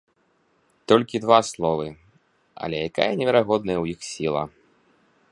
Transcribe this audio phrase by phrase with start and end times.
[0.91, 1.85] Толькі два словы,
[2.67, 4.43] але якая неверагодная ў іх сіла!